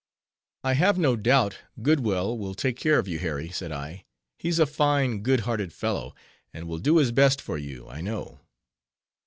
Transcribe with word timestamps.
"I 0.63 0.73
have 0.73 0.97
no 0.97 1.15
doubt, 1.15 1.59
Goodwell 1.79 2.35
will 2.35 2.55
take 2.55 2.75
care 2.75 2.97
of 2.97 3.07
you, 3.07 3.19
Harry," 3.19 3.49
said 3.51 3.71
I, 3.71 4.05
"he's 4.39 4.57
a 4.57 4.65
fine, 4.65 5.19
good 5.21 5.41
hearted 5.41 5.71
fellow; 5.71 6.15
and 6.51 6.67
will 6.67 6.79
do 6.79 6.97
his 6.97 7.11
best 7.11 7.39
for 7.39 7.59
you, 7.59 7.87
I 7.87 8.01
know." 8.01 8.39